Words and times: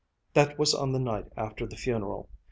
That 0.33 0.57
was 0.57 0.73
on 0.73 0.93
the 0.93 0.99
night 0.99 1.25
after 1.37 1.67
the 1.67 1.75
funeral. 1.75 2.27